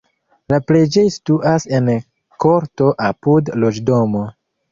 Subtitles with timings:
[0.53, 1.91] La preĝejo situas en
[2.45, 4.27] korto apud loĝdomo.